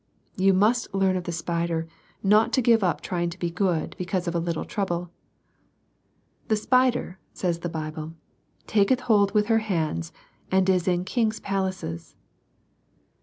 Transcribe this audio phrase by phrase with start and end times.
[0.35, 1.87] You must learn of the spider
[2.23, 5.11] not to give up trying to be good because of a little trouble."
[6.47, 8.15] The spider," says the Bible,"
[8.73, 10.11] taketh hold with her hands,
[10.49, 12.15] and is in king's palaces."